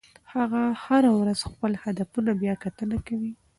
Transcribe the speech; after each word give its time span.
هغه 0.33 0.61
هره 0.85 1.11
ورځ 1.19 1.39
خپل 1.49 1.71
هدفونه 1.83 2.31
بیاکتنه 2.41 2.97
کوي. 3.07 3.31